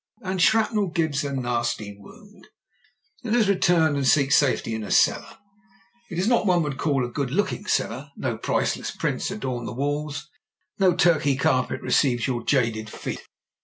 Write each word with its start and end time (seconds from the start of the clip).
And 0.23 0.41
shrapnel 0.41 0.87
gives 0.87 1.23
a 1.23 1.31
nasty 1.31 1.95
wound. 1.95 2.47
Let 3.23 3.35
us 3.35 3.47
return 3.47 3.95
and 3.95 4.07
seek 4.07 4.31
safety 4.31 4.73
in 4.73 4.83
a 4.83 4.89
cellar. 4.89 5.37
It 6.09 6.17
is 6.17 6.27
not 6.27 6.47
what 6.47 6.55
one 6.55 6.63
would 6.63 6.79
call 6.79 7.05
a 7.05 7.11
good 7.11 7.29
looking 7.29 7.67
cellar; 7.67 8.09
no 8.17 8.35
priceless 8.35 8.89
prints 8.89 9.29
adorn 9.29 9.65
the 9.67 9.73
walls, 9.75 10.27
no 10.79 10.95
Turkey 10.95 11.35
carpet 11.37 11.81
receives 11.81 12.25
your 12.25 12.43
jaded 12.43 12.89
feet. 12.89 13.21